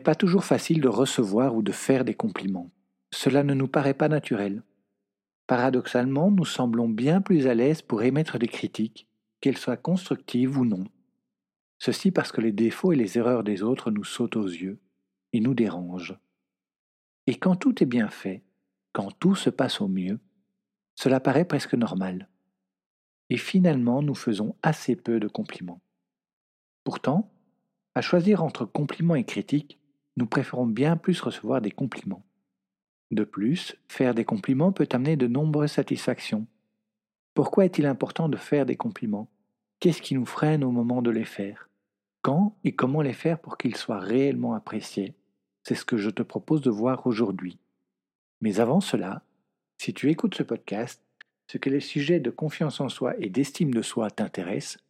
Pas 0.00 0.14
toujours 0.14 0.44
facile 0.44 0.80
de 0.80 0.88
recevoir 0.88 1.54
ou 1.54 1.62
de 1.62 1.72
faire 1.72 2.04
des 2.04 2.14
compliments. 2.14 2.70
Cela 3.12 3.42
ne 3.42 3.54
nous 3.54 3.68
paraît 3.68 3.94
pas 3.94 4.08
naturel. 4.08 4.62
Paradoxalement, 5.46 6.30
nous 6.30 6.44
semblons 6.44 6.88
bien 6.88 7.20
plus 7.20 7.46
à 7.46 7.54
l'aise 7.54 7.82
pour 7.82 8.02
émettre 8.02 8.38
des 8.38 8.48
critiques, 8.48 9.08
qu'elles 9.40 9.58
soient 9.58 9.76
constructives 9.76 10.58
ou 10.58 10.64
non. 10.64 10.84
Ceci 11.78 12.10
parce 12.10 12.30
que 12.30 12.40
les 12.40 12.52
défauts 12.52 12.92
et 12.92 12.96
les 12.96 13.18
erreurs 13.18 13.42
des 13.42 13.62
autres 13.62 13.90
nous 13.90 14.04
sautent 14.04 14.36
aux 14.36 14.46
yeux 14.46 14.78
et 15.32 15.40
nous 15.40 15.54
dérangent. 15.54 16.18
Et 17.26 17.36
quand 17.36 17.56
tout 17.56 17.82
est 17.82 17.86
bien 17.86 18.08
fait, 18.08 18.44
quand 18.92 19.10
tout 19.18 19.34
se 19.34 19.50
passe 19.50 19.80
au 19.80 19.88
mieux, 19.88 20.20
cela 20.94 21.20
paraît 21.20 21.44
presque 21.44 21.74
normal. 21.74 22.28
Et 23.30 23.36
finalement, 23.36 24.02
nous 24.02 24.14
faisons 24.14 24.54
assez 24.62 24.94
peu 24.94 25.18
de 25.18 25.28
compliments. 25.28 25.80
Pourtant, 26.84 27.32
à 27.94 28.02
choisir 28.02 28.44
entre 28.44 28.64
compliments 28.64 29.14
et 29.14 29.24
critiques, 29.24 29.79
nous 30.20 30.26
préférons 30.26 30.66
bien 30.66 30.98
plus 30.98 31.18
recevoir 31.22 31.62
des 31.62 31.70
compliments. 31.70 32.22
De 33.10 33.24
plus, 33.24 33.74
faire 33.88 34.14
des 34.14 34.26
compliments 34.26 34.70
peut 34.70 34.88
amener 34.92 35.16
de 35.16 35.26
nombreuses 35.26 35.72
satisfactions. 35.72 36.46
Pourquoi 37.32 37.64
est-il 37.64 37.86
important 37.86 38.28
de 38.28 38.36
faire 38.36 38.66
des 38.66 38.76
compliments? 38.76 39.30
Qu'est-ce 39.80 40.02
qui 40.02 40.14
nous 40.14 40.26
freine 40.26 40.62
au 40.62 40.70
moment 40.70 41.00
de 41.00 41.10
les 41.10 41.24
faire? 41.24 41.70
Quand 42.20 42.54
et 42.64 42.72
comment 42.72 43.00
les 43.00 43.14
faire 43.14 43.38
pour 43.38 43.56
qu'ils 43.56 43.76
soient 43.76 43.98
réellement 43.98 44.52
appréciés? 44.52 45.14
C'est 45.62 45.74
ce 45.74 45.86
que 45.86 45.96
je 45.96 46.10
te 46.10 46.22
propose 46.22 46.60
de 46.60 46.70
voir 46.70 47.06
aujourd'hui. 47.06 47.58
Mais 48.42 48.60
avant 48.60 48.80
cela, 48.80 49.22
si 49.78 49.94
tu 49.94 50.10
écoutes 50.10 50.34
ce 50.34 50.42
podcast, 50.42 51.02
ce 51.46 51.56
que 51.56 51.70
les 51.70 51.80
sujets 51.80 52.20
de 52.20 52.30
confiance 52.30 52.80
en 52.82 52.90
soi 52.90 53.14
et 53.18 53.30
d'estime 53.30 53.72
de 53.72 53.80
soi 53.80 54.10
t'intéressent, 54.10 54.84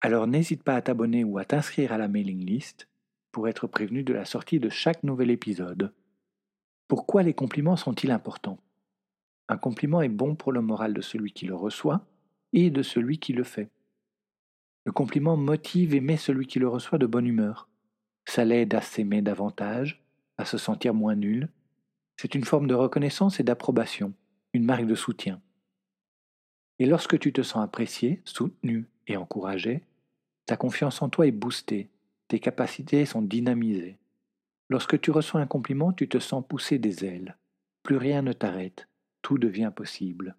alors 0.00 0.26
n'hésite 0.26 0.62
pas 0.62 0.76
à 0.76 0.82
t'abonner 0.82 1.24
ou 1.24 1.36
à 1.36 1.44
t'inscrire 1.44 1.92
à 1.92 1.98
la 1.98 2.08
mailing 2.08 2.44
list 2.44 2.88
pour 3.32 3.48
être 3.48 3.66
prévenu 3.66 4.04
de 4.04 4.12
la 4.12 4.24
sortie 4.24 4.60
de 4.60 4.68
chaque 4.68 5.02
nouvel 5.02 5.30
épisode. 5.30 5.92
Pourquoi 6.86 7.22
les 7.22 7.34
compliments 7.34 7.76
sont-ils 7.76 8.10
importants? 8.10 8.58
Un 9.48 9.56
compliment 9.56 10.02
est 10.02 10.08
bon 10.08 10.34
pour 10.34 10.52
le 10.52 10.60
moral 10.60 10.94
de 10.94 11.00
celui 11.00 11.32
qui 11.32 11.46
le 11.46 11.54
reçoit 11.54 12.06
et 12.52 12.70
de 12.70 12.82
celui 12.82 13.18
qui 13.18 13.32
le 13.32 13.44
fait. 13.44 13.70
Le 14.84 14.92
compliment 14.92 15.36
motive 15.36 15.94
et 15.94 16.00
met 16.00 16.16
celui 16.16 16.46
qui 16.46 16.58
le 16.58 16.68
reçoit 16.68 16.98
de 16.98 17.06
bonne 17.06 17.26
humeur. 17.26 17.68
Ça 18.26 18.44
l'aide 18.44 18.74
à 18.74 18.80
s'aimer 18.80 19.22
davantage, 19.22 20.04
à 20.38 20.44
se 20.44 20.58
sentir 20.58 20.94
moins 20.94 21.16
nul. 21.16 21.48
C'est 22.16 22.34
une 22.34 22.44
forme 22.44 22.66
de 22.66 22.74
reconnaissance 22.74 23.40
et 23.40 23.44
d'approbation, 23.44 24.12
une 24.52 24.64
marque 24.64 24.86
de 24.86 24.94
soutien. 24.94 25.40
Et 26.78 26.86
lorsque 26.86 27.18
tu 27.18 27.32
te 27.32 27.42
sens 27.42 27.64
apprécié, 27.64 28.22
soutenu 28.24 28.86
et 29.06 29.16
encouragé, 29.16 29.82
ta 30.46 30.56
confiance 30.56 31.00
en 31.00 31.08
toi 31.08 31.26
est 31.26 31.32
boostée, 31.32 31.88
tes 32.32 32.40
capacités 32.40 33.04
sont 33.04 33.20
dynamisées. 33.20 33.98
Lorsque 34.70 34.98
tu 34.98 35.10
reçois 35.10 35.42
un 35.42 35.46
compliment, 35.46 35.92
tu 35.92 36.08
te 36.08 36.18
sens 36.18 36.42
pousser 36.48 36.78
des 36.78 37.04
ailes. 37.04 37.36
Plus 37.82 37.98
rien 37.98 38.22
ne 38.22 38.32
t'arrête, 38.32 38.88
tout 39.20 39.36
devient 39.36 39.70
possible. 39.76 40.34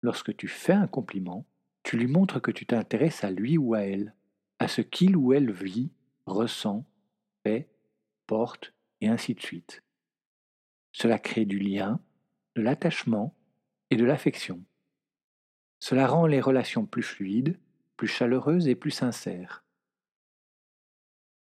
Lorsque 0.00 0.36
tu 0.36 0.48
fais 0.48 0.72
un 0.72 0.88
compliment, 0.88 1.46
tu 1.84 1.96
lui 1.96 2.08
montres 2.08 2.42
que 2.42 2.50
tu 2.50 2.66
t'intéresses 2.66 3.22
à 3.22 3.30
lui 3.30 3.58
ou 3.58 3.74
à 3.74 3.82
elle, 3.82 4.12
à 4.58 4.66
ce 4.66 4.80
qu'il 4.80 5.16
ou 5.16 5.32
elle 5.32 5.52
vit, 5.52 5.92
ressent, 6.26 6.84
fait, 7.46 7.68
porte, 8.26 8.74
et 9.00 9.06
ainsi 9.06 9.34
de 9.34 9.40
suite. 9.40 9.84
Cela 10.90 11.20
crée 11.20 11.44
du 11.44 11.60
lien, 11.60 12.00
de 12.56 12.62
l'attachement 12.62 13.36
et 13.90 13.96
de 13.96 14.04
l'affection. 14.04 14.64
Cela 15.78 16.08
rend 16.08 16.26
les 16.26 16.40
relations 16.40 16.86
plus 16.86 17.04
fluides, 17.04 17.56
plus 17.96 18.08
chaleureuses 18.08 18.66
et 18.66 18.74
plus 18.74 18.90
sincères. 18.90 19.61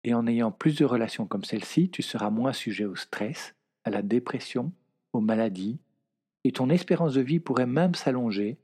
Et 0.04 0.15
en 0.15 0.26
ayant 0.26 0.53
plus 0.53 0.78
de 0.78 0.84
relations 0.84 1.26
comme 1.26 1.44
celle-ci, 1.44 1.91
tu 1.91 2.03
seras 2.03 2.31
moins 2.31 2.53
sujet 2.53 2.84
au 2.84 2.94
stress, 2.94 3.54
à 3.84 3.91
la 3.91 4.03
dépression, 4.03 4.72
aux 5.12 5.20
maladies, 5.20 5.81
et 6.44 6.53
ton 6.53 6.69
espérance 6.69 7.15
de 7.15 7.22
vie 7.22 7.41
pourrait 7.41 7.66
même 7.66 7.94
s'allonger 7.94 8.59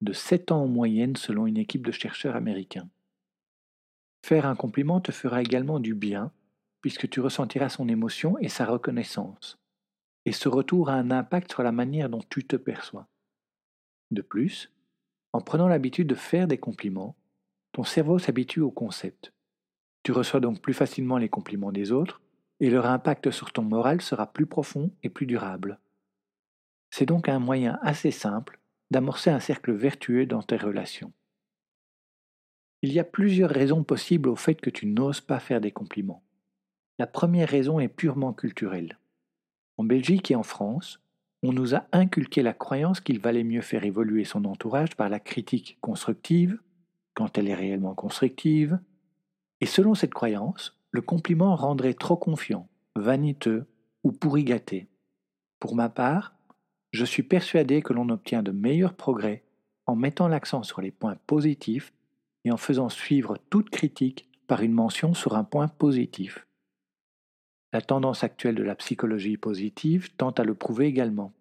de 0.00 0.12
7 0.12 0.52
ans 0.52 0.62
en 0.62 0.68
moyenne 0.68 1.16
selon 1.16 1.46
une 1.46 1.56
équipe 1.56 1.84
de 1.84 1.92
chercheurs 1.92 2.36
américains. 2.36 2.88
Faire 4.24 4.46
un 4.46 4.56
compliment 4.56 5.00
te 5.00 5.12
fera 5.12 5.40
également 5.40 5.80
du 5.80 5.94
bien, 5.94 6.32
puisque 6.80 7.08
tu 7.08 7.20
ressentiras 7.20 7.68
son 7.68 7.88
émotion 7.88 8.38
et 8.38 8.48
sa 8.48 8.64
reconnaissance, 8.66 9.58
et 10.24 10.32
ce 10.32 10.48
retour 10.48 10.90
a 10.90 10.94
un 10.94 11.10
impact 11.10 11.52
sur 11.52 11.62
la 11.62 11.72
manière 11.72 12.08
dont 12.08 12.22
tu 12.28 12.46
te 12.46 12.56
perçois. 12.56 13.08
De 14.10 14.22
plus, 14.22 14.72
en 15.32 15.40
prenant 15.40 15.68
l'habitude 15.68 16.06
de 16.06 16.14
faire 16.14 16.46
des 16.46 16.58
compliments, 16.58 17.16
ton 17.72 17.82
cerveau 17.82 18.18
s'habitue 18.18 18.60
au 18.60 18.70
concept. 18.70 19.32
Tu 20.06 20.12
reçois 20.12 20.38
donc 20.38 20.60
plus 20.60 20.72
facilement 20.72 21.18
les 21.18 21.28
compliments 21.28 21.72
des 21.72 21.90
autres, 21.90 22.20
et 22.60 22.70
leur 22.70 22.86
impact 22.86 23.32
sur 23.32 23.52
ton 23.52 23.62
moral 23.62 24.00
sera 24.00 24.32
plus 24.32 24.46
profond 24.46 24.92
et 25.02 25.08
plus 25.08 25.26
durable. 25.26 25.80
C'est 26.90 27.06
donc 27.06 27.28
un 27.28 27.40
moyen 27.40 27.80
assez 27.82 28.12
simple 28.12 28.60
d'amorcer 28.92 29.30
un 29.30 29.40
cercle 29.40 29.72
vertueux 29.72 30.24
dans 30.24 30.44
tes 30.44 30.58
relations. 30.58 31.12
Il 32.82 32.92
y 32.92 33.00
a 33.00 33.04
plusieurs 33.04 33.50
raisons 33.50 33.82
possibles 33.82 34.28
au 34.28 34.36
fait 34.36 34.60
que 34.60 34.70
tu 34.70 34.86
n'oses 34.86 35.20
pas 35.20 35.40
faire 35.40 35.60
des 35.60 35.72
compliments. 35.72 36.22
La 37.00 37.08
première 37.08 37.48
raison 37.48 37.80
est 37.80 37.88
purement 37.88 38.32
culturelle. 38.32 39.00
En 39.76 39.82
Belgique 39.82 40.30
et 40.30 40.36
en 40.36 40.44
France, 40.44 41.00
on 41.42 41.52
nous 41.52 41.74
a 41.74 41.84
inculqué 41.90 42.44
la 42.44 42.52
croyance 42.52 43.00
qu'il 43.00 43.18
valait 43.18 43.42
mieux 43.42 43.60
faire 43.60 43.82
évoluer 43.82 44.22
son 44.24 44.44
entourage 44.44 44.94
par 44.94 45.08
la 45.08 45.18
critique 45.18 45.78
constructive, 45.80 46.60
quand 47.14 47.38
elle 47.38 47.48
est 47.48 47.54
réellement 47.54 47.96
constructive, 47.96 48.78
et 49.60 49.66
selon 49.66 49.94
cette 49.94 50.14
croyance, 50.14 50.78
le 50.90 51.02
compliment 51.02 51.56
rendrait 51.56 51.94
trop 51.94 52.16
confiant, 52.16 52.68
vaniteux 52.94 53.66
ou 54.04 54.12
pourri 54.12 54.44
gâté. 54.44 54.88
Pour 55.58 55.74
ma 55.74 55.88
part, 55.88 56.34
je 56.92 57.04
suis 57.04 57.22
persuadé 57.22 57.82
que 57.82 57.92
l'on 57.92 58.08
obtient 58.08 58.42
de 58.42 58.52
meilleurs 58.52 58.94
progrès 58.94 59.44
en 59.86 59.96
mettant 59.96 60.28
l'accent 60.28 60.62
sur 60.62 60.80
les 60.80 60.90
points 60.90 61.16
positifs 61.26 61.92
et 62.44 62.50
en 62.50 62.56
faisant 62.56 62.88
suivre 62.88 63.38
toute 63.50 63.70
critique 63.70 64.28
par 64.46 64.62
une 64.62 64.72
mention 64.72 65.14
sur 65.14 65.36
un 65.36 65.44
point 65.44 65.68
positif. 65.68 66.46
La 67.72 67.80
tendance 67.80 68.24
actuelle 68.24 68.54
de 68.54 68.62
la 68.62 68.76
psychologie 68.76 69.36
positive 69.36 70.14
tente 70.16 70.40
à 70.40 70.44
le 70.44 70.54
prouver 70.54 70.86
également. 70.86 71.32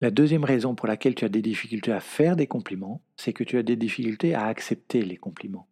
La 0.00 0.10
deuxième 0.10 0.44
raison 0.44 0.74
pour 0.74 0.86
laquelle 0.86 1.14
tu 1.14 1.24
as 1.24 1.30
des 1.30 1.42
difficultés 1.42 1.92
à 1.92 2.00
faire 2.00 2.36
des 2.36 2.46
compliments, 2.46 3.02
c'est 3.16 3.32
que 3.32 3.44
tu 3.44 3.58
as 3.58 3.62
des 3.62 3.76
difficultés 3.76 4.34
à 4.34 4.46
accepter 4.46 5.02
les 5.02 5.16
compliments. 5.16 5.66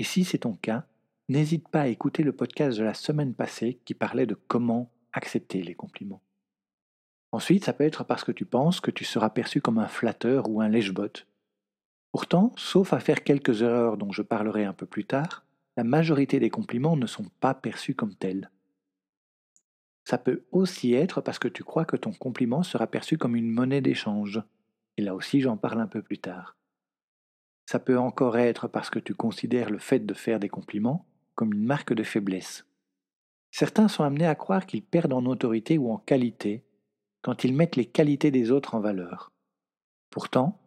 Et 0.00 0.02
si 0.02 0.24
c'est 0.24 0.38
ton 0.38 0.54
cas, 0.54 0.86
n'hésite 1.28 1.68
pas 1.68 1.82
à 1.82 1.88
écouter 1.88 2.22
le 2.22 2.32
podcast 2.32 2.78
de 2.78 2.82
la 2.84 2.94
semaine 2.94 3.34
passée 3.34 3.82
qui 3.84 3.92
parlait 3.92 4.24
de 4.24 4.34
comment 4.34 4.90
accepter 5.12 5.62
les 5.62 5.74
compliments. 5.74 6.22
Ensuite, 7.32 7.66
ça 7.66 7.74
peut 7.74 7.84
être 7.84 8.04
parce 8.04 8.24
que 8.24 8.32
tu 8.32 8.46
penses 8.46 8.80
que 8.80 8.90
tu 8.90 9.04
seras 9.04 9.28
perçu 9.28 9.60
comme 9.60 9.76
un 9.76 9.88
flatteur 9.88 10.48
ou 10.48 10.62
un 10.62 10.70
lèche-botte. 10.70 11.26
Pourtant, 12.12 12.54
sauf 12.56 12.94
à 12.94 12.98
faire 12.98 13.24
quelques 13.24 13.60
erreurs 13.60 13.98
dont 13.98 14.10
je 14.10 14.22
parlerai 14.22 14.64
un 14.64 14.72
peu 14.72 14.86
plus 14.86 15.04
tard, 15.04 15.44
la 15.76 15.84
majorité 15.84 16.40
des 16.40 16.48
compliments 16.48 16.96
ne 16.96 17.06
sont 17.06 17.26
pas 17.38 17.52
perçus 17.52 17.94
comme 17.94 18.14
tels. 18.14 18.50
Ça 20.04 20.16
peut 20.16 20.44
aussi 20.50 20.94
être 20.94 21.20
parce 21.20 21.38
que 21.38 21.46
tu 21.46 21.62
crois 21.62 21.84
que 21.84 21.96
ton 21.96 22.12
compliment 22.12 22.62
sera 22.62 22.86
perçu 22.86 23.18
comme 23.18 23.36
une 23.36 23.50
monnaie 23.50 23.82
d'échange. 23.82 24.42
Et 24.96 25.02
là 25.02 25.14
aussi, 25.14 25.42
j'en 25.42 25.58
parle 25.58 25.82
un 25.82 25.86
peu 25.86 26.00
plus 26.00 26.18
tard. 26.20 26.56
Ça 27.70 27.78
peut 27.78 28.00
encore 28.00 28.36
être 28.36 28.66
parce 28.66 28.90
que 28.90 28.98
tu 28.98 29.14
considères 29.14 29.70
le 29.70 29.78
fait 29.78 30.00
de 30.00 30.12
faire 30.12 30.40
des 30.40 30.48
compliments 30.48 31.06
comme 31.36 31.52
une 31.54 31.62
marque 31.62 31.92
de 31.92 32.02
faiblesse. 32.02 32.66
Certains 33.52 33.86
sont 33.86 34.02
amenés 34.02 34.26
à 34.26 34.34
croire 34.34 34.66
qu'ils 34.66 34.82
perdent 34.82 35.12
en 35.12 35.24
autorité 35.24 35.78
ou 35.78 35.92
en 35.92 35.98
qualité 35.98 36.64
quand 37.22 37.44
ils 37.44 37.54
mettent 37.54 37.76
les 37.76 37.86
qualités 37.86 38.32
des 38.32 38.50
autres 38.50 38.74
en 38.74 38.80
valeur. 38.80 39.30
Pourtant, 40.10 40.58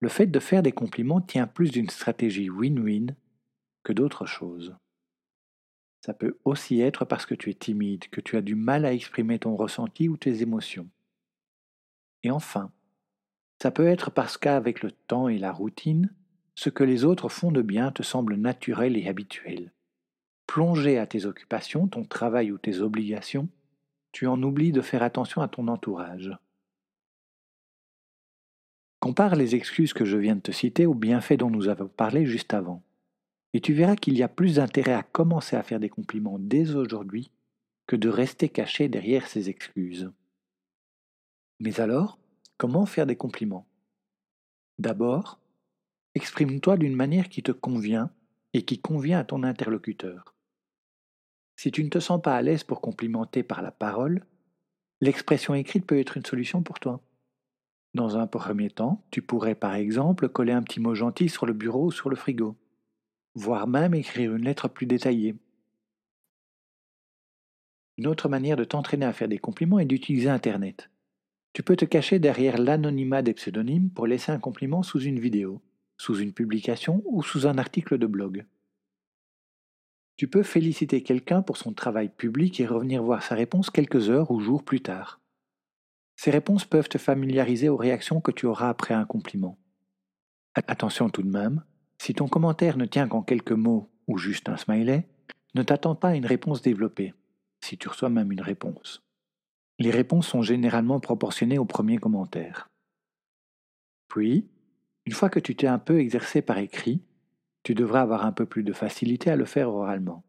le 0.00 0.10
fait 0.10 0.26
de 0.26 0.38
faire 0.38 0.62
des 0.62 0.72
compliments 0.72 1.22
tient 1.22 1.46
plus 1.46 1.70
d'une 1.70 1.88
stratégie 1.88 2.50
win-win 2.50 3.14
que 3.82 3.94
d'autres 3.94 4.26
choses. 4.26 4.76
Ça 6.04 6.12
peut 6.12 6.36
aussi 6.44 6.82
être 6.82 7.06
parce 7.06 7.24
que 7.24 7.34
tu 7.34 7.48
es 7.48 7.54
timide, 7.54 8.10
que 8.10 8.20
tu 8.20 8.36
as 8.36 8.42
du 8.42 8.54
mal 8.54 8.84
à 8.84 8.92
exprimer 8.92 9.38
ton 9.38 9.56
ressenti 9.56 10.10
ou 10.10 10.18
tes 10.18 10.42
émotions. 10.42 10.90
Et 12.22 12.30
enfin, 12.30 12.70
ça 13.62 13.70
peut 13.70 13.86
être 13.86 14.10
parce 14.10 14.36
qu'avec 14.36 14.82
le 14.82 14.90
temps 14.90 15.28
et 15.28 15.38
la 15.38 15.50
routine, 15.50 16.14
ce 16.54 16.70
que 16.70 16.84
les 16.84 17.04
autres 17.04 17.28
font 17.28 17.50
de 17.50 17.62
bien 17.62 17.90
te 17.90 18.02
semble 18.02 18.36
naturel 18.36 18.96
et 18.96 19.08
habituel. 19.08 19.72
Plongé 20.46 20.98
à 20.98 21.06
tes 21.06 21.26
occupations, 21.26 21.88
ton 21.88 22.04
travail 22.04 22.52
ou 22.52 22.58
tes 22.58 22.80
obligations, 22.80 23.48
tu 24.12 24.26
en 24.26 24.40
oublies 24.42 24.72
de 24.72 24.80
faire 24.80 25.02
attention 25.02 25.42
à 25.42 25.48
ton 25.48 25.66
entourage. 25.68 26.30
Compare 29.00 29.34
les 29.34 29.54
excuses 29.54 29.92
que 29.92 30.04
je 30.04 30.16
viens 30.16 30.36
de 30.36 30.40
te 30.40 30.52
citer 30.52 30.86
aux 30.86 30.94
bienfaits 30.94 31.36
dont 31.36 31.50
nous 31.50 31.68
avons 31.68 31.88
parlé 31.88 32.24
juste 32.24 32.54
avant. 32.54 32.82
Et 33.52 33.60
tu 33.60 33.72
verras 33.72 33.96
qu'il 33.96 34.16
y 34.16 34.22
a 34.22 34.28
plus 34.28 34.56
d'intérêt 34.56 34.94
à 34.94 35.02
commencer 35.02 35.56
à 35.56 35.62
faire 35.62 35.80
des 35.80 35.90
compliments 35.90 36.38
dès 36.38 36.74
aujourd'hui 36.74 37.30
que 37.86 37.96
de 37.96 38.08
rester 38.08 38.48
caché 38.48 38.88
derrière 38.88 39.26
ces 39.26 39.50
excuses. 39.50 40.10
Mais 41.60 41.80
alors, 41.80 42.18
comment 42.56 42.86
faire 42.86 43.06
des 43.06 43.16
compliments? 43.16 43.66
D'abord, 44.78 45.38
exprime-toi 46.14 46.76
d'une 46.76 46.94
manière 46.94 47.28
qui 47.28 47.42
te 47.42 47.52
convient 47.52 48.10
et 48.52 48.62
qui 48.62 48.80
convient 48.80 49.18
à 49.18 49.24
ton 49.24 49.42
interlocuteur. 49.42 50.34
Si 51.56 51.70
tu 51.70 51.84
ne 51.84 51.88
te 51.88 51.98
sens 51.98 52.20
pas 52.20 52.36
à 52.36 52.42
l'aise 52.42 52.64
pour 52.64 52.80
complimenter 52.80 53.42
par 53.42 53.62
la 53.62 53.70
parole, 53.70 54.24
l'expression 55.00 55.54
écrite 55.54 55.86
peut 55.86 55.98
être 55.98 56.16
une 56.16 56.24
solution 56.24 56.62
pour 56.62 56.80
toi. 56.80 57.00
Dans 57.94 58.16
un 58.16 58.26
premier 58.26 58.70
temps, 58.70 59.04
tu 59.10 59.22
pourrais 59.22 59.54
par 59.54 59.74
exemple 59.74 60.28
coller 60.28 60.52
un 60.52 60.62
petit 60.62 60.80
mot 60.80 60.94
gentil 60.94 61.28
sur 61.28 61.46
le 61.46 61.52
bureau 61.52 61.86
ou 61.86 61.92
sur 61.92 62.10
le 62.10 62.16
frigo, 62.16 62.56
voire 63.34 63.66
même 63.66 63.94
écrire 63.94 64.34
une 64.34 64.44
lettre 64.44 64.68
plus 64.68 64.86
détaillée. 64.86 65.36
Une 67.96 68.08
autre 68.08 68.28
manière 68.28 68.56
de 68.56 68.64
t'entraîner 68.64 69.06
à 69.06 69.12
faire 69.12 69.28
des 69.28 69.38
compliments 69.38 69.78
est 69.78 69.84
d'utiliser 69.84 70.28
Internet. 70.28 70.90
Tu 71.52 71.62
peux 71.62 71.76
te 71.76 71.84
cacher 71.84 72.18
derrière 72.18 72.58
l'anonymat 72.58 73.22
des 73.22 73.34
pseudonymes 73.34 73.90
pour 73.90 74.08
laisser 74.08 74.32
un 74.32 74.40
compliment 74.40 74.82
sous 74.82 75.00
une 75.00 75.20
vidéo, 75.20 75.62
sous 75.96 76.18
une 76.18 76.32
publication 76.32 77.02
ou 77.06 77.22
sous 77.22 77.46
un 77.46 77.58
article 77.58 77.98
de 77.98 78.06
blog. 78.06 78.44
Tu 80.16 80.28
peux 80.28 80.42
féliciter 80.42 81.02
quelqu'un 81.02 81.42
pour 81.42 81.56
son 81.56 81.72
travail 81.72 82.08
public 82.08 82.60
et 82.60 82.66
revenir 82.66 83.02
voir 83.02 83.22
sa 83.22 83.34
réponse 83.34 83.70
quelques 83.70 84.10
heures 84.10 84.30
ou 84.30 84.40
jours 84.40 84.62
plus 84.62 84.80
tard. 84.80 85.20
Ces 86.16 86.30
réponses 86.30 86.64
peuvent 86.64 86.88
te 86.88 86.98
familiariser 86.98 87.68
aux 87.68 87.76
réactions 87.76 88.20
que 88.20 88.30
tu 88.30 88.46
auras 88.46 88.68
après 88.68 88.94
un 88.94 89.04
compliment. 89.04 89.58
Attention 90.54 91.10
tout 91.10 91.22
de 91.22 91.30
même, 91.30 91.64
si 91.98 92.14
ton 92.14 92.28
commentaire 92.28 92.76
ne 92.76 92.84
tient 92.84 93.08
qu'en 93.08 93.22
quelques 93.22 93.52
mots 93.52 93.90
ou 94.06 94.18
juste 94.18 94.48
un 94.48 94.56
smiley, 94.56 95.08
ne 95.54 95.62
t'attends 95.62 95.96
pas 95.96 96.10
à 96.10 96.14
une 96.14 96.26
réponse 96.26 96.62
développée, 96.62 97.14
si 97.60 97.76
tu 97.76 97.88
reçois 97.88 98.08
même 98.08 98.30
une 98.30 98.40
réponse. 98.40 99.02
Les 99.80 99.90
réponses 99.90 100.28
sont 100.28 100.42
généralement 100.42 101.00
proportionnées 101.00 101.58
au 101.58 101.64
premier 101.64 101.98
commentaire. 101.98 102.68
Puis, 104.06 104.46
une 105.06 105.12
fois 105.12 105.28
que 105.28 105.40
tu 105.40 105.54
t'es 105.54 105.66
un 105.66 105.78
peu 105.78 105.98
exercé 105.98 106.42
par 106.42 106.58
écrit, 106.58 107.02
tu 107.62 107.74
devras 107.74 108.02
avoir 108.02 108.24
un 108.24 108.32
peu 108.32 108.46
plus 108.46 108.62
de 108.62 108.72
facilité 108.72 109.30
à 109.30 109.36
le 109.36 109.44
faire 109.44 109.70
oralement. 109.70 110.24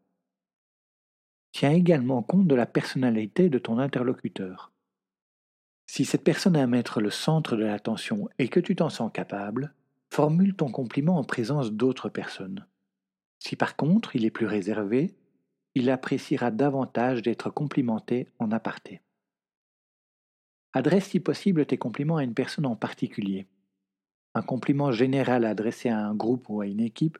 Tiens 1.52 1.70
également 1.70 2.22
compte 2.22 2.46
de 2.46 2.54
la 2.54 2.66
personnalité 2.66 3.48
de 3.48 3.58
ton 3.58 3.78
interlocuteur. 3.78 4.72
Si 5.86 6.04
cette 6.04 6.24
personne 6.24 6.56
aime 6.56 6.74
être 6.74 7.00
le 7.00 7.10
centre 7.10 7.56
de 7.56 7.64
l'attention 7.64 8.28
et 8.38 8.48
que 8.48 8.60
tu 8.60 8.76
t'en 8.76 8.90
sens 8.90 9.10
capable, 9.12 9.72
formule 10.10 10.54
ton 10.54 10.70
compliment 10.70 11.16
en 11.16 11.24
présence 11.24 11.72
d'autres 11.72 12.08
personnes. 12.08 12.66
Si 13.38 13.56
par 13.56 13.76
contre 13.76 14.16
il 14.16 14.24
est 14.24 14.30
plus 14.30 14.46
réservé, 14.46 15.14
il 15.74 15.90
appréciera 15.90 16.50
davantage 16.50 17.22
d'être 17.22 17.50
complimenté 17.50 18.28
en 18.38 18.50
aparté. 18.50 19.00
Adresse 20.72 21.06
si 21.06 21.20
possible 21.20 21.64
tes 21.64 21.78
compliments 21.78 22.16
à 22.16 22.24
une 22.24 22.34
personne 22.34 22.66
en 22.66 22.76
particulier. 22.76 23.46
Un 24.36 24.42
compliment 24.42 24.92
général 24.92 25.46
adressé 25.46 25.88
à 25.88 25.98
un 25.98 26.14
groupe 26.14 26.50
ou 26.50 26.60
à 26.60 26.66
une 26.66 26.80
équipe 26.80 27.16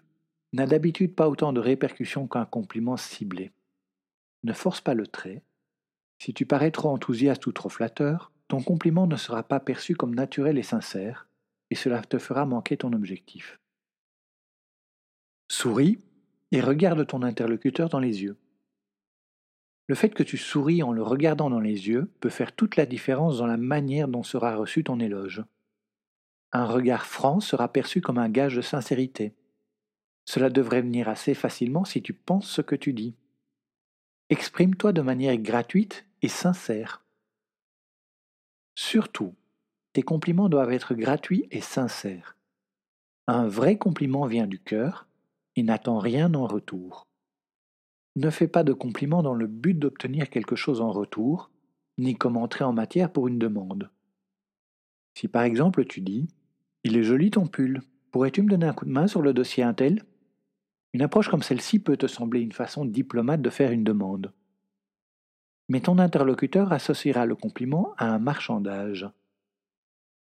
n'a 0.52 0.66
d'habitude 0.66 1.14
pas 1.14 1.30
autant 1.30 1.54
de 1.54 1.60
répercussions 1.60 2.28
qu'un 2.28 2.44
compliment 2.44 2.98
ciblé. 2.98 3.52
Ne 4.44 4.52
force 4.52 4.82
pas 4.82 4.92
le 4.92 5.06
trait. 5.06 5.42
Si 6.18 6.34
tu 6.34 6.44
parais 6.44 6.72
trop 6.72 6.90
enthousiaste 6.90 7.46
ou 7.46 7.52
trop 7.52 7.70
flatteur, 7.70 8.32
ton 8.48 8.62
compliment 8.62 9.06
ne 9.06 9.16
sera 9.16 9.44
pas 9.44 9.60
perçu 9.60 9.94
comme 9.96 10.14
naturel 10.14 10.58
et 10.58 10.62
sincère, 10.62 11.26
et 11.70 11.74
cela 11.74 12.02
te 12.02 12.18
fera 12.18 12.44
manquer 12.44 12.76
ton 12.76 12.92
objectif. 12.92 13.58
Souris 15.50 15.96
et 16.52 16.60
regarde 16.60 17.06
ton 17.06 17.22
interlocuteur 17.22 17.88
dans 17.88 17.98
les 17.98 18.24
yeux. 18.24 18.36
Le 19.86 19.94
fait 19.94 20.10
que 20.10 20.22
tu 20.22 20.36
souris 20.36 20.82
en 20.82 20.92
le 20.92 21.02
regardant 21.02 21.48
dans 21.48 21.60
les 21.60 21.88
yeux 21.88 22.10
peut 22.20 22.28
faire 22.28 22.54
toute 22.54 22.76
la 22.76 22.84
différence 22.84 23.38
dans 23.38 23.46
la 23.46 23.56
manière 23.56 24.06
dont 24.06 24.22
sera 24.22 24.54
reçu 24.54 24.84
ton 24.84 25.00
éloge. 25.00 25.42
Un 26.52 26.64
regard 26.64 27.06
franc 27.06 27.40
sera 27.40 27.72
perçu 27.72 28.00
comme 28.00 28.18
un 28.18 28.28
gage 28.28 28.56
de 28.56 28.62
sincérité. 28.62 29.34
Cela 30.24 30.50
devrait 30.50 30.82
venir 30.82 31.08
assez 31.08 31.34
facilement 31.34 31.84
si 31.84 32.02
tu 32.02 32.12
penses 32.12 32.48
ce 32.48 32.62
que 32.62 32.76
tu 32.76 32.92
dis. 32.92 33.14
Exprime-toi 34.28 34.92
de 34.92 35.02
manière 35.02 35.36
gratuite 35.36 36.06
et 36.22 36.28
sincère. 36.28 37.04
Surtout, 38.74 39.34
tes 39.92 40.02
compliments 40.02 40.48
doivent 40.48 40.72
être 40.72 40.94
gratuits 40.94 41.46
et 41.50 41.60
sincères. 41.60 42.36
Un 43.28 43.48
vrai 43.48 43.78
compliment 43.78 44.26
vient 44.26 44.46
du 44.46 44.58
cœur 44.58 45.06
et 45.56 45.62
n'attend 45.62 45.98
rien 45.98 46.34
en 46.34 46.46
retour. 46.46 47.06
Ne 48.16 48.30
fais 48.30 48.48
pas 48.48 48.64
de 48.64 48.72
compliments 48.72 49.22
dans 49.22 49.34
le 49.34 49.46
but 49.46 49.74
d'obtenir 49.74 50.30
quelque 50.30 50.56
chose 50.56 50.80
en 50.80 50.90
retour, 50.90 51.50
ni 51.98 52.16
comme 52.16 52.36
entrée 52.36 52.64
en 52.64 52.72
matière 52.72 53.12
pour 53.12 53.28
une 53.28 53.38
demande. 53.38 53.90
Si 55.16 55.28
par 55.28 55.42
exemple 55.42 55.84
tu 55.84 56.00
dis 56.00 56.28
Il 56.84 56.96
est 56.96 57.02
joli 57.02 57.30
ton 57.30 57.46
pull, 57.46 57.80
pourrais-tu 58.12 58.42
me 58.42 58.48
donner 58.48 58.66
un 58.66 58.74
coup 58.74 58.84
de 58.84 58.90
main 58.90 59.06
sur 59.06 59.22
le 59.22 59.32
dossier 59.32 59.64
Intel? 59.64 60.04
Une 60.92 61.02
approche 61.02 61.28
comme 61.28 61.42
celle-ci 61.42 61.78
peut 61.78 61.96
te 61.96 62.06
sembler 62.06 62.40
une 62.40 62.52
façon 62.52 62.84
diplomate 62.84 63.42
de 63.42 63.50
faire 63.50 63.72
une 63.72 63.84
demande 63.84 64.32
mais 65.68 65.80
ton 65.80 65.98
interlocuteur 65.98 66.72
associera 66.72 67.26
le 67.26 67.34
compliment 67.34 67.94
à 67.98 68.06
un 68.06 68.18
marchandage. 68.18 69.08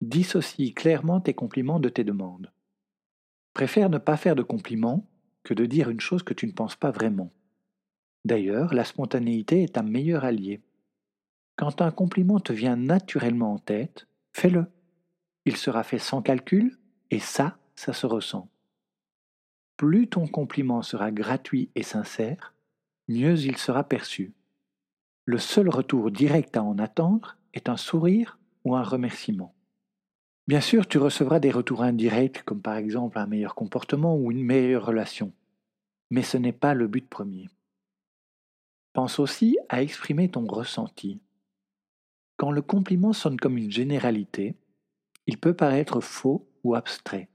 Dissocie 0.00 0.74
clairement 0.74 1.20
tes 1.20 1.34
compliments 1.34 1.80
de 1.80 1.88
tes 1.88 2.04
demandes. 2.04 2.52
Préfère 3.54 3.90
ne 3.90 3.98
pas 3.98 4.16
faire 4.16 4.36
de 4.36 4.42
compliments 4.42 5.08
que 5.42 5.54
de 5.54 5.66
dire 5.66 5.90
une 5.90 6.00
chose 6.00 6.22
que 6.22 6.34
tu 6.34 6.46
ne 6.46 6.52
penses 6.52 6.76
pas 6.76 6.90
vraiment. 6.90 7.32
D'ailleurs, 8.24 8.72
la 8.72 8.84
spontanéité 8.84 9.62
est 9.62 9.76
un 9.76 9.82
meilleur 9.82 10.24
allié. 10.24 10.60
Quand 11.56 11.82
un 11.82 11.90
compliment 11.90 12.40
te 12.40 12.52
vient 12.52 12.76
naturellement 12.76 13.54
en 13.54 13.58
tête, 13.58 14.06
fais-le. 14.32 14.66
Il 15.44 15.56
sera 15.56 15.82
fait 15.82 15.98
sans 15.98 16.22
calcul, 16.22 16.78
et 17.10 17.18
ça, 17.18 17.58
ça 17.74 17.92
se 17.92 18.06
ressent. 18.06 18.48
Plus 19.76 20.08
ton 20.08 20.26
compliment 20.26 20.82
sera 20.82 21.10
gratuit 21.10 21.70
et 21.74 21.82
sincère, 21.82 22.54
mieux 23.08 23.38
il 23.40 23.56
sera 23.56 23.84
perçu. 23.84 24.32
Le 25.24 25.38
seul 25.38 25.68
retour 25.68 26.10
direct 26.10 26.56
à 26.56 26.62
en 26.62 26.78
attendre 26.78 27.36
est 27.54 27.68
un 27.68 27.76
sourire 27.76 28.38
ou 28.64 28.76
un 28.76 28.82
remerciement. 28.82 29.54
Bien 30.48 30.60
sûr, 30.60 30.86
tu 30.86 30.98
recevras 30.98 31.38
des 31.38 31.50
retours 31.50 31.82
indirects, 31.82 32.42
comme 32.44 32.60
par 32.60 32.76
exemple 32.76 33.18
un 33.18 33.26
meilleur 33.26 33.54
comportement 33.54 34.16
ou 34.16 34.32
une 34.32 34.44
meilleure 34.44 34.86
relation, 34.86 35.32
mais 36.10 36.22
ce 36.22 36.36
n'est 36.36 36.52
pas 36.52 36.74
le 36.74 36.88
but 36.88 37.08
premier. 37.08 37.48
Pense 38.92 39.18
aussi 39.18 39.56
à 39.68 39.82
exprimer 39.82 40.28
ton 40.28 40.46
ressenti. 40.46 41.20
Quand 42.36 42.50
le 42.50 42.62
compliment 42.62 43.12
sonne 43.12 43.38
comme 43.38 43.56
une 43.56 43.70
généralité, 43.70 44.56
il 45.26 45.38
peut 45.38 45.54
paraître 45.54 46.00
faux 46.00 46.48
ou 46.64 46.74
abstrait. 46.74 47.28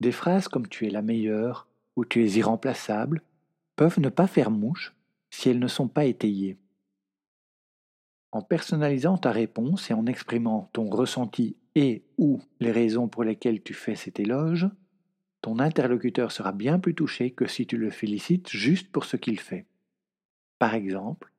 Des 0.00 0.12
phrases 0.12 0.48
comme 0.48 0.68
tu 0.68 0.86
es 0.86 0.90
la 0.90 1.02
meilleure 1.02 1.68
ou 1.96 2.04
tu 2.04 2.24
es 2.24 2.32
irremplaçable 2.32 3.22
peuvent 3.76 4.00
ne 4.00 4.08
pas 4.08 4.26
faire 4.26 4.50
mouche 4.50 4.94
si 5.30 5.48
elles 5.48 5.58
ne 5.58 5.68
sont 5.68 5.88
pas 5.88 6.04
étayées. 6.04 6.58
En 8.32 8.42
personnalisant 8.42 9.18
ta 9.18 9.30
réponse 9.30 9.90
et 9.90 9.94
en 9.94 10.06
exprimant 10.06 10.70
ton 10.72 10.90
ressenti 10.90 11.56
et 11.74 12.04
ou 12.18 12.40
les 12.60 12.72
raisons 12.72 13.08
pour 13.08 13.24
lesquelles 13.24 13.62
tu 13.62 13.74
fais 13.74 13.94
cet 13.94 14.18
éloge, 14.18 14.68
ton 15.40 15.58
interlocuteur 15.58 16.32
sera 16.32 16.52
bien 16.52 16.78
plus 16.78 16.94
touché 16.94 17.30
que 17.30 17.46
si 17.46 17.66
tu 17.66 17.76
le 17.76 17.90
félicites 17.90 18.48
juste 18.48 18.90
pour 18.90 19.04
ce 19.04 19.16
qu'il 19.16 19.38
fait. 19.38 19.66
Par 20.58 20.74
exemple, 20.74 21.33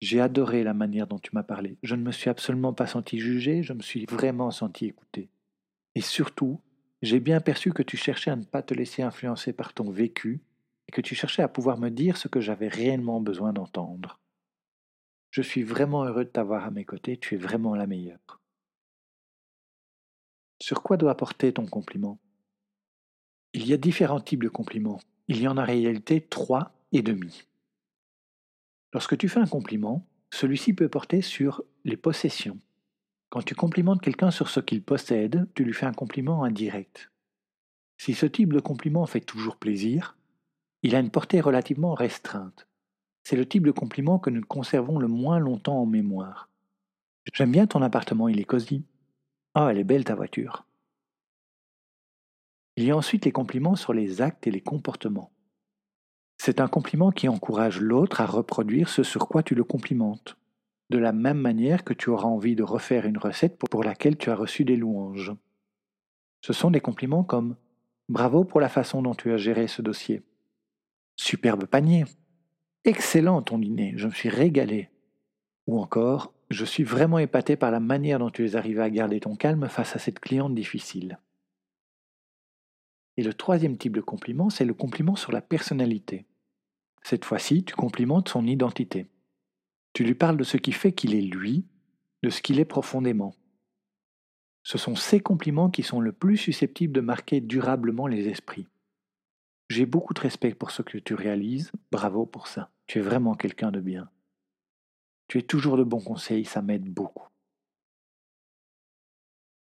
j'ai 0.00 0.20
adoré 0.20 0.62
la 0.62 0.74
manière 0.74 1.06
dont 1.06 1.18
tu 1.18 1.30
m'as 1.32 1.42
parlé. 1.42 1.78
Je 1.82 1.94
ne 1.94 2.02
me 2.02 2.12
suis 2.12 2.30
absolument 2.30 2.72
pas 2.72 2.86
senti 2.86 3.18
jugé, 3.18 3.62
je 3.62 3.72
me 3.72 3.82
suis 3.82 4.04
vraiment 4.06 4.50
senti 4.50 4.86
écouté. 4.86 5.30
Et 5.94 6.00
surtout, 6.00 6.60
j'ai 7.02 7.20
bien 7.20 7.40
perçu 7.40 7.72
que 7.72 7.82
tu 7.82 7.96
cherchais 7.96 8.30
à 8.30 8.36
ne 8.36 8.44
pas 8.44 8.62
te 8.62 8.74
laisser 8.74 9.02
influencer 9.02 9.52
par 9.52 9.72
ton 9.72 9.90
vécu 9.90 10.40
et 10.88 10.92
que 10.92 11.00
tu 11.00 11.14
cherchais 11.14 11.42
à 11.42 11.48
pouvoir 11.48 11.78
me 11.78 11.90
dire 11.90 12.16
ce 12.16 12.28
que 12.28 12.40
j'avais 12.40 12.68
réellement 12.68 13.20
besoin 13.20 13.52
d'entendre. 13.52 14.20
Je 15.30 15.42
suis 15.42 15.62
vraiment 15.62 16.04
heureux 16.04 16.24
de 16.24 16.30
t'avoir 16.30 16.64
à 16.64 16.70
mes 16.70 16.84
côtés, 16.84 17.16
tu 17.16 17.34
es 17.34 17.38
vraiment 17.38 17.74
la 17.74 17.86
meilleure. 17.86 18.40
Sur 20.62 20.82
quoi 20.82 20.96
doit 20.96 21.16
porter 21.16 21.52
ton 21.52 21.66
compliment? 21.66 22.18
Il 23.52 23.66
y 23.66 23.72
a 23.72 23.76
différents 23.76 24.20
types 24.20 24.42
de 24.42 24.48
compliments. 24.48 25.00
Il 25.28 25.40
y 25.40 25.48
en 25.48 25.56
a 25.56 25.62
en 25.62 25.66
réalité 25.66 26.20
trois 26.20 26.72
et 26.92 27.02
demi. 27.02 27.46
Lorsque 28.96 29.18
tu 29.18 29.28
fais 29.28 29.40
un 29.40 29.46
compliment, 29.46 30.06
celui-ci 30.32 30.72
peut 30.72 30.88
porter 30.88 31.20
sur 31.20 31.62
les 31.84 31.98
possessions. 31.98 32.58
Quand 33.28 33.42
tu 33.42 33.54
complimentes 33.54 34.00
quelqu'un 34.00 34.30
sur 34.30 34.48
ce 34.48 34.58
qu'il 34.58 34.82
possède, 34.82 35.46
tu 35.54 35.64
lui 35.64 35.74
fais 35.74 35.84
un 35.84 35.92
compliment 35.92 36.44
indirect. 36.44 37.12
Si 37.98 38.14
ce 38.14 38.24
type 38.24 38.54
de 38.54 38.58
compliment 38.58 39.04
fait 39.04 39.20
toujours 39.20 39.56
plaisir, 39.56 40.16
il 40.82 40.96
a 40.96 41.00
une 41.00 41.10
portée 41.10 41.42
relativement 41.42 41.92
restreinte. 41.92 42.68
C'est 43.22 43.36
le 43.36 43.46
type 43.46 43.66
de 43.66 43.70
compliment 43.70 44.18
que 44.18 44.30
nous 44.30 44.40
conservons 44.40 44.98
le 44.98 45.08
moins 45.08 45.40
longtemps 45.40 45.82
en 45.82 45.84
mémoire. 45.84 46.48
J'aime 47.34 47.52
bien 47.52 47.66
ton 47.66 47.82
appartement, 47.82 48.28
il 48.28 48.40
est 48.40 48.44
cosy. 48.44 48.82
Ah, 49.52 49.68
elle 49.70 49.78
est 49.78 49.84
belle 49.84 50.04
ta 50.04 50.14
voiture. 50.14 50.64
Il 52.76 52.84
y 52.84 52.90
a 52.90 52.96
ensuite 52.96 53.26
les 53.26 53.32
compliments 53.32 53.76
sur 53.76 53.92
les 53.92 54.22
actes 54.22 54.46
et 54.46 54.50
les 54.50 54.62
comportements. 54.62 55.35
C'est 56.38 56.60
un 56.60 56.68
compliment 56.68 57.10
qui 57.10 57.28
encourage 57.28 57.80
l'autre 57.80 58.20
à 58.20 58.26
reproduire 58.26 58.88
ce 58.88 59.02
sur 59.02 59.28
quoi 59.28 59.42
tu 59.42 59.54
le 59.54 59.64
complimentes, 59.64 60.36
de 60.90 60.98
la 60.98 61.12
même 61.12 61.40
manière 61.40 61.84
que 61.84 61.94
tu 61.94 62.10
auras 62.10 62.28
envie 62.28 62.56
de 62.56 62.62
refaire 62.62 63.06
une 63.06 63.18
recette 63.18 63.58
pour 63.58 63.84
laquelle 63.84 64.16
tu 64.16 64.30
as 64.30 64.36
reçu 64.36 64.64
des 64.64 64.76
louanges. 64.76 65.32
Ce 66.42 66.52
sont 66.52 66.70
des 66.70 66.80
compliments 66.80 67.24
comme 67.24 67.56
Bravo 68.08 68.44
pour 68.44 68.60
la 68.60 68.68
façon 68.68 69.02
dont 69.02 69.14
tu 69.14 69.32
as 69.32 69.36
géré 69.36 69.66
ce 69.66 69.82
dossier. 69.82 70.22
Superbe 71.16 71.64
panier. 71.64 72.04
Excellent 72.84 73.42
ton 73.42 73.58
dîner, 73.58 73.94
je 73.96 74.06
me 74.06 74.12
suis 74.12 74.28
régalé. 74.28 74.90
Ou 75.66 75.80
encore, 75.80 76.32
je 76.50 76.64
suis 76.64 76.84
vraiment 76.84 77.18
épaté 77.18 77.56
par 77.56 77.72
la 77.72 77.80
manière 77.80 78.20
dont 78.20 78.30
tu 78.30 78.46
es 78.46 78.54
arrivé 78.54 78.80
à 78.80 78.90
garder 78.90 79.18
ton 79.18 79.34
calme 79.34 79.68
face 79.68 79.96
à 79.96 79.98
cette 79.98 80.20
cliente 80.20 80.54
difficile. 80.54 81.18
Et 83.16 83.22
le 83.22 83.34
troisième 83.34 83.78
type 83.78 83.94
de 83.94 84.00
compliment, 84.00 84.50
c'est 84.50 84.64
le 84.64 84.74
compliment 84.74 85.16
sur 85.16 85.32
la 85.32 85.40
personnalité. 85.40 86.26
Cette 87.02 87.24
fois-ci, 87.24 87.64
tu 87.64 87.74
complimentes 87.74 88.28
son 88.28 88.46
identité. 88.46 89.06
Tu 89.92 90.04
lui 90.04 90.14
parles 90.14 90.36
de 90.36 90.44
ce 90.44 90.56
qui 90.56 90.72
fait 90.72 90.92
qu'il 90.92 91.14
est 91.14 91.22
lui, 91.22 91.64
de 92.22 92.30
ce 92.30 92.42
qu'il 92.42 92.60
est 92.60 92.64
profondément. 92.64 93.34
Ce 94.62 94.78
sont 94.78 94.96
ces 94.96 95.20
compliments 95.20 95.70
qui 95.70 95.82
sont 95.82 96.00
le 96.00 96.12
plus 96.12 96.36
susceptibles 96.36 96.92
de 96.92 97.00
marquer 97.00 97.40
durablement 97.40 98.06
les 98.06 98.28
esprits. 98.28 98.66
J'ai 99.68 99.86
beaucoup 99.86 100.12
de 100.12 100.20
respect 100.20 100.54
pour 100.54 100.70
ce 100.70 100.82
que 100.82 100.98
tu 100.98 101.14
réalises, 101.14 101.72
bravo 101.90 102.26
pour 102.26 102.48
ça. 102.48 102.70
Tu 102.86 102.98
es 102.98 103.02
vraiment 103.02 103.34
quelqu'un 103.34 103.70
de 103.70 103.80
bien. 103.80 104.10
Tu 105.28 105.38
es 105.38 105.42
toujours 105.42 105.76
de 105.76 105.84
bons 105.84 106.00
conseils, 106.00 106.44
ça 106.44 106.62
m'aide 106.62 106.88
beaucoup. 106.88 107.28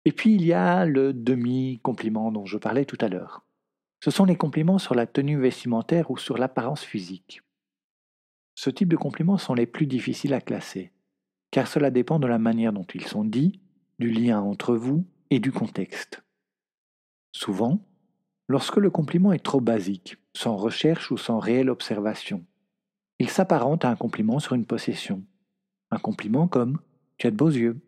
Et 0.04 0.12
puis 0.12 0.34
il 0.34 0.44
y 0.44 0.52
a 0.52 0.84
le 0.84 1.12
demi-compliment 1.12 2.30
dont 2.30 2.44
je 2.44 2.58
parlais 2.58 2.84
tout 2.84 2.98
à 3.00 3.08
l'heure. 3.08 3.44
Ce 4.02 4.10
sont 4.10 4.26
les 4.26 4.36
compliments 4.36 4.78
sur 4.78 4.94
la 4.94 5.06
tenue 5.06 5.40
vestimentaire 5.40 6.10
ou 6.10 6.18
sur 6.18 6.36
l'apparence 6.36 6.82
physique. 6.82 7.40
Ce 8.54 8.70
type 8.70 8.88
de 8.88 8.96
compliments 8.96 9.38
sont 9.38 9.54
les 9.54 9.66
plus 9.66 9.86
difficiles 9.86 10.34
à 10.34 10.40
classer, 10.40 10.92
car 11.50 11.66
cela 11.66 11.90
dépend 11.90 12.18
de 12.18 12.26
la 12.26 12.38
manière 12.38 12.72
dont 12.72 12.86
ils 12.94 13.06
sont 13.06 13.24
dits, 13.24 13.60
du 13.98 14.10
lien 14.10 14.40
entre 14.40 14.76
vous 14.76 15.06
et 15.30 15.40
du 15.40 15.52
contexte. 15.52 16.22
Souvent, 17.32 17.80
lorsque 18.48 18.76
le 18.76 18.90
compliment 18.90 19.32
est 19.32 19.42
trop 19.42 19.60
basique, 19.60 20.18
sans 20.36 20.56
recherche 20.56 21.10
ou 21.10 21.16
sans 21.16 21.38
réelle 21.38 21.70
observation, 21.70 22.44
il 23.18 23.30
s'apparente 23.30 23.84
à 23.84 23.90
un 23.90 23.96
compliment 23.96 24.38
sur 24.38 24.54
une 24.54 24.66
possession. 24.66 25.24
Un 25.90 25.98
compliment 25.98 26.46
comme⁇ 26.46 26.74
Tu 27.16 27.26
as 27.26 27.30
de 27.30 27.36
beaux 27.36 27.50
yeux⁇ 27.50 27.74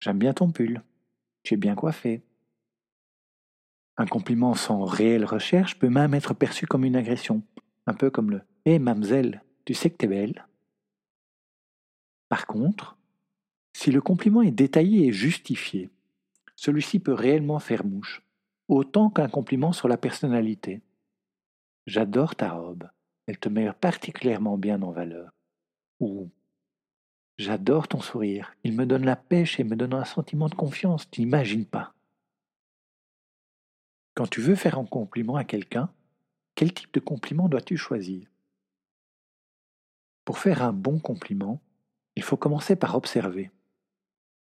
J'aime 0.00 0.18
bien 0.18 0.32
ton 0.32 0.50
pull⁇ 0.50 0.74
tu 1.46 1.54
es 1.54 1.56
bien 1.56 1.76
coiffé. 1.76 2.22
Un 3.96 4.06
compliment 4.06 4.54
sans 4.54 4.84
réelle 4.84 5.24
recherche 5.24 5.78
peut 5.78 5.88
même 5.88 6.12
être 6.12 6.34
perçu 6.34 6.66
comme 6.66 6.84
une 6.84 6.96
agression, 6.96 7.42
un 7.86 7.94
peu 7.94 8.10
comme 8.10 8.30
le 8.30 8.42
Hé 8.64 8.72
hey, 8.72 8.78
mademoiselle, 8.80 9.44
tu 9.64 9.72
sais 9.72 9.90
que 9.90 9.96
t'es 9.96 10.08
belle. 10.08 10.44
Par 12.28 12.46
contre, 12.48 12.98
si 13.72 13.92
le 13.92 14.00
compliment 14.00 14.42
est 14.42 14.50
détaillé 14.50 15.06
et 15.06 15.12
justifié, 15.12 15.88
celui-ci 16.56 16.98
peut 16.98 17.12
réellement 17.12 17.60
faire 17.60 17.86
mouche, 17.86 18.22
autant 18.66 19.08
qu'un 19.08 19.28
compliment 19.28 19.72
sur 19.72 19.86
la 19.86 19.96
personnalité. 19.96 20.82
J'adore 21.86 22.34
ta 22.34 22.50
robe, 22.50 22.90
elle 23.26 23.38
te 23.38 23.48
met 23.48 23.72
particulièrement 23.72 24.58
bien 24.58 24.82
en 24.82 24.90
valeur. 24.90 25.30
Ou 26.00 26.28
J'adore 27.38 27.86
ton 27.86 28.00
sourire. 28.00 28.56
Il 28.64 28.72
me 28.72 28.86
donne 28.86 29.04
la 29.04 29.16
pêche 29.16 29.60
et 29.60 29.64
me 29.64 29.76
donne 29.76 29.92
un 29.92 30.04
sentiment 30.04 30.48
de 30.48 30.54
confiance. 30.54 31.10
Tu 31.10 31.20
n'imagines 31.20 31.66
pas. 31.66 31.92
Quand 34.14 34.26
tu 34.26 34.40
veux 34.40 34.54
faire 34.54 34.78
un 34.78 34.86
compliment 34.86 35.36
à 35.36 35.44
quelqu'un, 35.44 35.90
quel 36.54 36.72
type 36.72 36.94
de 36.94 37.00
compliment 37.00 37.48
dois-tu 37.48 37.76
choisir? 37.76 38.26
Pour 40.24 40.38
faire 40.38 40.62
un 40.62 40.72
bon 40.72 40.98
compliment, 40.98 41.60
il 42.16 42.22
faut 42.22 42.38
commencer 42.38 42.74
par 42.74 42.96
observer. 42.96 43.50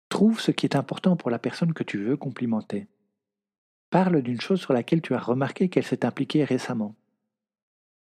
Trouve 0.08 0.40
ce 0.40 0.52
qui 0.52 0.66
est 0.66 0.78
important 0.78 1.18
pour 1.18 1.30
la 1.30 1.40
personne 1.40 1.74
que 1.74 1.84
tu 1.84 2.02
veux 2.02 2.16
complimenter. 2.16 2.88
Parle 3.90 4.22
d'une 4.22 4.40
chose 4.40 4.62
sur 4.62 4.72
laquelle 4.72 5.02
tu 5.02 5.14
as 5.14 5.20
remarqué 5.20 5.68
qu'elle 5.68 5.86
s'est 5.86 6.06
impliquée 6.06 6.46
récemment. 6.46 6.96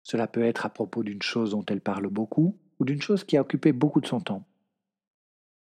Cela 0.04 0.28
peut 0.28 0.44
être 0.44 0.68
à 0.68 0.70
propos 0.70 1.04
d'une 1.04 1.22
chose 1.22 1.52
dont 1.52 1.66
elle 1.66 1.82
parle 1.82 2.08
beaucoup 2.08 2.56
ou 2.80 2.86
d'une 2.86 3.02
chose 3.02 3.24
qui 3.24 3.36
a 3.36 3.42
occupé 3.42 3.74
beaucoup 3.74 4.02
de 4.02 4.08
son 4.08 4.22
temps. 4.22 4.46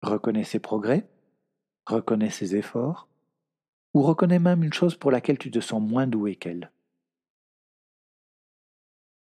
Reconnais 0.03 0.45
ses 0.45 0.59
progrès, 0.59 1.09
reconnais 1.87 2.31
ses 2.31 2.57
efforts, 2.57 3.09
ou 3.95 4.03
reconnais 4.03 4.39
même 4.39 4.65
une 4.65 4.73
chose 4.73 4.97
pour 4.97 5.11
laquelle 5.11 5.39
tu 5.39 5.51
te 5.51 5.61
sens 5.61 5.81
moins 5.83 6.07
doué 6.07 6.37
qu'elle. 6.37 6.73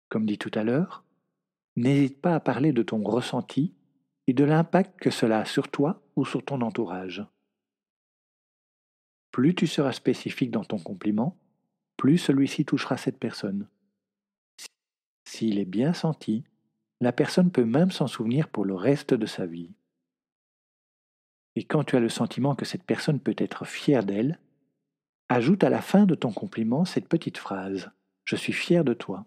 Comme 0.08 0.26
dit 0.26 0.38
tout 0.38 0.50
à 0.54 0.64
l'heure, 0.64 1.04
n'hésite 1.76 2.20
pas 2.20 2.34
à 2.34 2.40
parler 2.40 2.72
de 2.72 2.82
ton 2.82 3.02
ressenti 3.02 3.74
et 4.26 4.32
de 4.32 4.44
l'impact 4.44 4.98
que 5.00 5.10
cela 5.10 5.40
a 5.40 5.44
sur 5.44 5.70
toi 5.70 6.02
ou 6.16 6.24
sur 6.24 6.44
ton 6.44 6.60
entourage. 6.60 7.24
Plus 9.30 9.54
tu 9.54 9.66
seras 9.66 9.92
spécifique 9.92 10.50
dans 10.50 10.64
ton 10.64 10.78
compliment, 10.78 11.38
plus 11.96 12.18
celui-ci 12.18 12.64
touchera 12.64 12.96
cette 12.96 13.18
personne. 13.18 13.68
S'il 15.24 15.58
est 15.58 15.64
bien 15.64 15.94
senti, 15.94 16.44
la 17.00 17.12
personne 17.12 17.50
peut 17.50 17.64
même 17.64 17.90
s'en 17.90 18.06
souvenir 18.06 18.48
pour 18.48 18.64
le 18.64 18.74
reste 18.74 19.14
de 19.14 19.26
sa 19.26 19.46
vie. 19.46 19.74
Et 21.56 21.64
quand 21.64 21.84
tu 21.84 21.96
as 21.96 22.00
le 22.00 22.08
sentiment 22.08 22.54
que 22.54 22.64
cette 22.64 22.84
personne 22.84 23.20
peut 23.20 23.34
être 23.36 23.66
fière 23.66 24.04
d'elle, 24.04 24.38
ajoute 25.28 25.64
à 25.64 25.70
la 25.70 25.82
fin 25.82 26.06
de 26.06 26.14
ton 26.14 26.32
compliment 26.32 26.84
cette 26.84 27.08
petite 27.08 27.38
phrase⁇ 27.38 27.86
Je 28.24 28.36
suis 28.36 28.52
fier 28.52 28.84
de 28.84 28.94
toi 28.94 29.26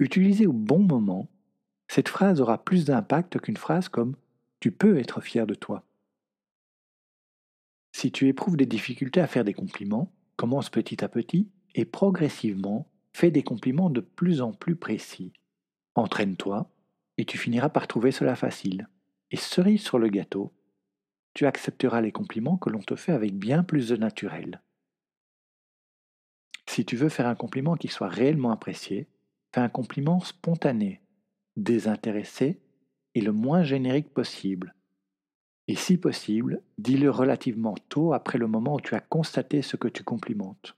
⁇Utilisée 0.04 0.46
au 0.46 0.52
bon 0.52 0.80
moment, 0.80 1.28
cette 1.88 2.08
phrase 2.08 2.40
aura 2.40 2.62
plus 2.62 2.84
d'impact 2.84 3.38
qu'une 3.40 3.56
phrase 3.56 3.88
comme⁇ 3.88 4.12
Tu 4.60 4.72
peux 4.72 4.98
être 4.98 5.20
fier 5.20 5.46
de 5.46 5.54
toi⁇ 5.54 5.78
Si 7.92 8.12
tu 8.12 8.28
éprouves 8.28 8.56
des 8.56 8.66
difficultés 8.66 9.20
à 9.20 9.26
faire 9.26 9.44
des 9.44 9.54
compliments, 9.54 10.12
commence 10.36 10.70
petit 10.70 11.04
à 11.04 11.08
petit 11.08 11.48
et 11.74 11.84
progressivement 11.84 12.86
fais 13.12 13.30
des 13.30 13.42
compliments 13.42 13.90
de 13.90 14.00
plus 14.00 14.40
en 14.40 14.52
plus 14.52 14.76
précis. 14.76 15.32
Entraîne-toi 15.94 16.70
et 17.18 17.24
tu 17.24 17.38
finiras 17.38 17.68
par 17.68 17.86
trouver 17.86 18.12
cela 18.12 18.34
facile. 18.34 18.88
Et 19.30 19.36
cerise 19.36 19.82
sur 19.82 19.98
le 19.98 20.08
gâteau, 20.08 20.52
tu 21.34 21.46
accepteras 21.46 22.00
les 22.00 22.12
compliments 22.12 22.56
que 22.56 22.70
l'on 22.70 22.82
te 22.82 22.96
fait 22.96 23.12
avec 23.12 23.34
bien 23.34 23.62
plus 23.62 23.88
de 23.88 23.96
naturel. 23.96 24.60
Si 26.66 26.84
tu 26.84 26.96
veux 26.96 27.08
faire 27.08 27.26
un 27.26 27.34
compliment 27.34 27.76
qui 27.76 27.88
soit 27.88 28.08
réellement 28.08 28.50
apprécié, 28.50 29.08
fais 29.54 29.60
un 29.60 29.68
compliment 29.68 30.20
spontané, 30.20 31.02
désintéressé 31.56 32.60
et 33.14 33.20
le 33.20 33.32
moins 33.32 33.62
générique 33.62 34.12
possible. 34.12 34.74
Et 35.68 35.76
si 35.76 35.96
possible, 35.98 36.62
dis-le 36.78 37.10
relativement 37.10 37.74
tôt 37.88 38.12
après 38.12 38.38
le 38.38 38.46
moment 38.46 38.74
où 38.74 38.80
tu 38.80 38.94
as 38.94 39.00
constaté 39.00 39.62
ce 39.62 39.76
que 39.76 39.88
tu 39.88 40.02
complimentes. 40.02 40.76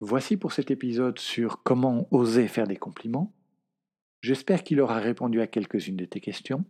Voici 0.00 0.36
pour 0.36 0.52
cet 0.52 0.72
épisode 0.72 1.18
sur 1.20 1.62
comment 1.62 2.08
oser 2.10 2.48
faire 2.48 2.66
des 2.66 2.76
compliments. 2.76 3.32
J'espère 4.22 4.62
qu'il 4.62 4.80
aura 4.80 5.00
répondu 5.00 5.40
à 5.40 5.48
quelques-unes 5.48 5.96
de 5.96 6.04
tes 6.04 6.20
questions. 6.20 6.64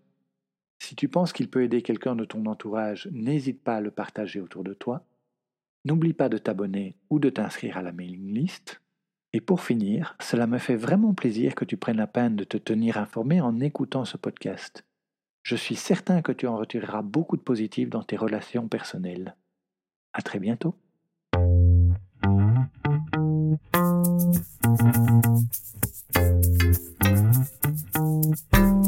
Si 0.82 0.96
tu 0.96 1.08
penses 1.08 1.34
qu'il 1.34 1.50
peut 1.50 1.62
aider 1.62 1.82
quelqu'un 1.82 2.16
de 2.16 2.24
ton 2.24 2.46
entourage, 2.46 3.08
n'hésite 3.12 3.62
pas 3.62 3.76
à 3.76 3.80
le 3.80 3.90
partager 3.90 4.40
autour 4.40 4.64
de 4.64 4.72
toi. 4.72 5.04
N'oublie 5.84 6.14
pas 6.14 6.30
de 6.30 6.38
t'abonner 6.38 6.96
ou 7.10 7.18
de 7.18 7.28
t'inscrire 7.28 7.76
à 7.76 7.82
la 7.82 7.92
mailing 7.92 8.32
list. 8.32 8.80
Et 9.34 9.42
pour 9.42 9.60
finir, 9.60 10.16
cela 10.18 10.46
me 10.46 10.58
fait 10.58 10.76
vraiment 10.76 11.12
plaisir 11.12 11.54
que 11.54 11.66
tu 11.66 11.76
prennes 11.76 11.98
la 11.98 12.06
peine 12.06 12.36
de 12.36 12.44
te 12.44 12.56
tenir 12.56 12.96
informé 12.96 13.42
en 13.42 13.60
écoutant 13.60 14.06
ce 14.06 14.16
podcast. 14.16 14.84
Je 15.42 15.56
suis 15.56 15.76
certain 15.76 16.22
que 16.22 16.32
tu 16.32 16.46
en 16.46 16.56
retireras 16.56 17.02
beaucoup 17.02 17.36
de 17.36 17.42
positif 17.42 17.90
dans 17.90 18.02
tes 18.02 18.16
relations 18.16 18.66
personnelles. 18.66 19.36
À 20.14 20.22
très 20.22 20.38
bientôt. 20.38 20.74
Thank 26.14 26.44
you. 28.54 28.81